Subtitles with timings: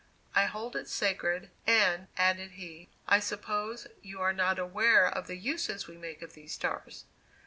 [0.33, 5.37] I hold it sacred; and," added he, "I suppose you are not aware of the
[5.37, 7.05] uses we make of these stars?"